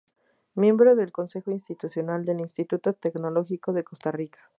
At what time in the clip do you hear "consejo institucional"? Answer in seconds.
1.11-2.25